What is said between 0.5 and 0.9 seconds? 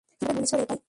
ছোঁড়ে এটায়?